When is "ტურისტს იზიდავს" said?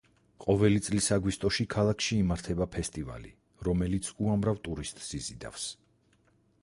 4.69-5.69